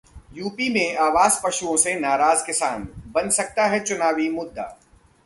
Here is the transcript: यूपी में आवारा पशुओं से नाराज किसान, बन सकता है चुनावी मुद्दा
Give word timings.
यूपी 0.33 0.69
में 0.69 0.97
आवारा 0.97 1.41
पशुओं 1.43 1.75
से 1.77 1.93
नाराज 1.99 2.41
किसान, 2.45 2.87
बन 3.07 3.29
सकता 3.29 3.65
है 3.65 3.79
चुनावी 3.79 4.29
मुद्दा 4.29 4.79